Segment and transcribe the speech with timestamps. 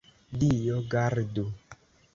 [0.43, 1.47] Dio gardu!